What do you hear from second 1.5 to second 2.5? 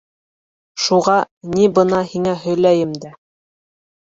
ни, бына һиңә